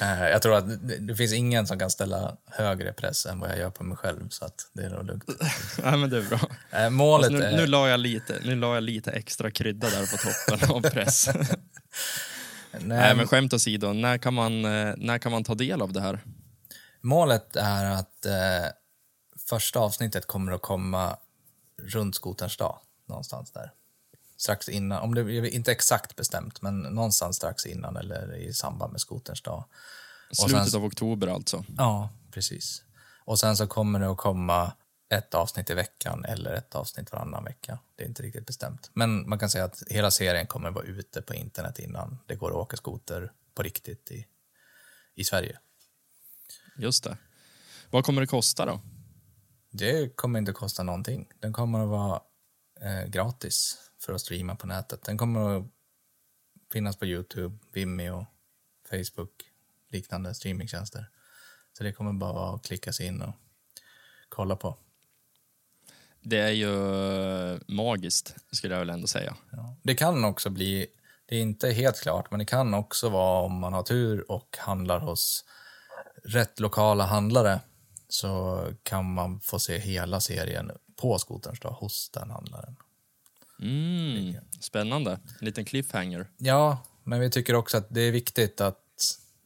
[0.00, 0.64] Eh, jag tror att
[1.00, 4.28] det finns ingen som kan ställa högre press än vad jag gör på mig själv,
[4.28, 5.24] så att det är nog lugnt.
[5.82, 6.40] ja, men det är bra.
[6.70, 7.56] Eh, målet nu, är...
[7.56, 11.28] nu, la jag lite, nu la jag lite extra krydda där på toppen av press.
[12.72, 15.92] Nej, Nej, men skämt åsido, när kan, man, eh, när kan man ta del av
[15.92, 16.20] det här?
[17.00, 18.70] Målet är att eh,
[19.48, 21.16] första avsnittet kommer att komma
[21.82, 22.78] runt skoterns dag,
[23.08, 23.70] någonstans där
[24.42, 28.92] strax innan, om det är inte exakt bestämt, men någonstans strax innan eller i samband
[28.92, 29.64] med skoterns dag.
[30.32, 31.64] Slutet sen, av oktober alltså?
[31.76, 32.82] Ja, precis.
[33.24, 34.72] Och sen så kommer det att komma
[35.08, 37.78] ett avsnitt i veckan eller ett avsnitt varannan vecka.
[37.96, 38.90] Det är inte riktigt bestämt.
[38.92, 42.34] Men man kan säga att hela serien kommer att vara ute på internet innan det
[42.34, 44.26] går att åka skoter på riktigt i,
[45.14, 45.58] i Sverige.
[46.76, 47.16] Just det.
[47.90, 48.80] Vad kommer det kosta då?
[49.70, 51.28] Det kommer inte kosta någonting.
[51.40, 52.20] Den kommer att vara
[52.80, 55.02] eh, gratis för att streama på nätet.
[55.02, 55.66] Den kommer att
[56.72, 58.26] finnas på Youtube, Vimeo,
[58.90, 59.30] Facebook,
[59.88, 61.08] liknande streamingtjänster.
[61.78, 63.34] Så det kommer bara att klickas in och
[64.28, 64.76] kolla på.
[66.20, 66.74] Det är ju
[67.68, 69.36] magiskt, skulle jag väl ändå säga.
[69.52, 69.76] Ja.
[69.82, 70.86] Det kan också bli,
[71.26, 74.56] det är inte helt klart, men det kan också vara om man har tur och
[74.58, 75.44] handlar hos
[76.24, 77.60] rätt lokala handlare
[78.08, 82.76] så kan man få se hela serien på skoterns dag hos den handlaren.
[83.62, 85.10] Mm, spännande.
[85.12, 86.26] En liten cliffhanger.
[86.38, 88.78] Ja, men vi tycker också att det är viktigt att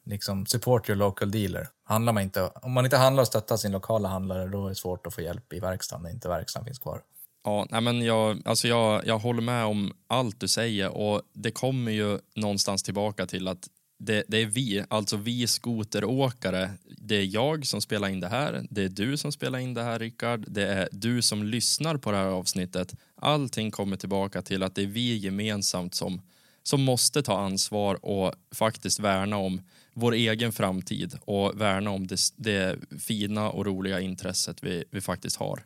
[0.05, 1.69] liksom support your local dealer.
[1.85, 4.75] Handlar man inte, om man inte handlar och stöttar sin lokala handlare då är det
[4.75, 7.03] svårt att få hjälp i verkstaden när inte verkstaden finns kvar.
[7.45, 11.51] Ja, nej men jag, alltså jag, jag håller med om allt du säger och det
[11.51, 16.71] kommer ju någonstans tillbaka till att det, det, är vi, alltså vi skoteråkare.
[16.99, 19.83] Det är jag som spelar in det här, det är du som spelar in det
[19.83, 22.95] här Rickard, det är du som lyssnar på det här avsnittet.
[23.15, 26.23] Allting kommer tillbaka till att det är vi gemensamt som,
[26.63, 29.61] som måste ta ansvar och faktiskt värna om
[29.95, 35.37] vår egen framtid och värna om det, det fina och roliga intresset vi, vi faktiskt
[35.37, 35.65] har.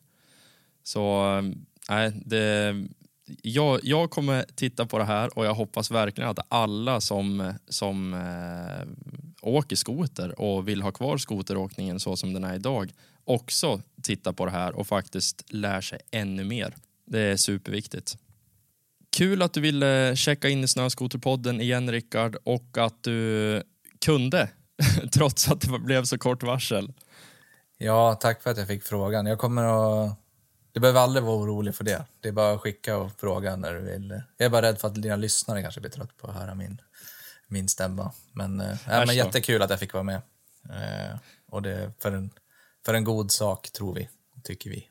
[0.83, 1.43] Så eh,
[1.89, 2.75] nej, det,
[3.43, 8.15] jag, jag kommer titta på det här och jag hoppas verkligen att alla som, som
[8.15, 8.89] eh,
[9.43, 12.93] åker skoter och vill ha kvar skoteråkningen så som den är idag
[13.25, 16.75] också tittar på det här och faktiskt lär sig ännu mer.
[17.07, 18.17] Det är superviktigt.
[19.17, 23.63] Kul att du ville checka in i Snöskoterpodden igen Rickard och att du
[24.05, 24.49] kunde
[25.13, 26.93] trots att det blev så kort varsel.
[27.79, 29.27] Ja, tack för att jag fick frågan.
[29.27, 30.20] Jag kommer att
[30.73, 32.05] du behöver aldrig vara orolig för det.
[32.21, 34.23] Det är bara att skicka och fråga när du vill.
[34.37, 36.81] Jag är bara rädd för att dina lyssnare kanske blir trött på att höra min,
[37.47, 38.13] min stämma.
[38.33, 40.23] Men, äh, men jättekul att jag fick vara med.
[40.71, 42.31] Eh, och det för en,
[42.85, 44.09] för en god sak, tror vi.
[44.45, 44.89] Tycker vi.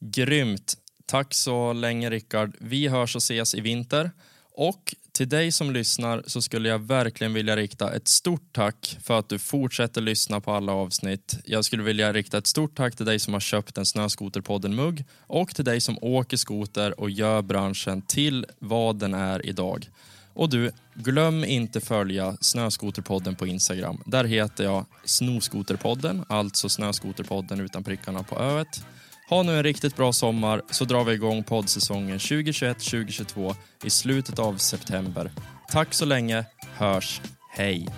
[0.00, 0.74] Grymt.
[1.06, 2.56] Tack så länge, Rickard.
[2.60, 4.10] Vi hörs och ses i vinter.
[4.52, 9.18] Och till dig som lyssnar så skulle jag verkligen vilja rikta ett stort tack för
[9.18, 11.38] att du fortsätter lyssna på alla avsnitt.
[11.44, 15.54] Jag skulle vilja rikta ett stort tack till dig som har köpt en Snöskoterpodden-mugg och
[15.54, 19.88] till dig som åker skoter och gör branschen till vad den är idag.
[20.32, 24.02] Och du, glöm inte följa Snöskoterpodden på Instagram.
[24.06, 28.84] Där heter jag Snoskoterpodden, alltså Snöskoterpodden utan prickarna på öet.
[29.28, 33.54] Ha nu en riktigt bra sommar så drar vi igång poddsäsongen 2021-2022
[33.84, 35.30] i slutet av september.
[35.68, 36.44] Tack så länge,
[36.76, 37.20] hörs,
[37.50, 37.88] hej!